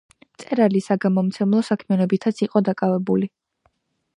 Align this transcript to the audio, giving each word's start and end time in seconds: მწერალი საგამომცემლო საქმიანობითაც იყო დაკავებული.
მწერალი 0.35 0.79
საგამომცემლო 0.85 1.61
საქმიანობითაც 1.67 2.41
იყო 2.47 2.63
დაკავებული. 2.71 3.33